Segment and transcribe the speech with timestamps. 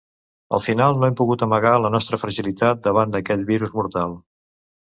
[0.57, 4.19] Al final no hem pogut amagar la nostra fragilitat davant d'aquest virus mortal.